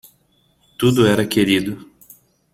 [0.79, 1.87] Tudo era querido.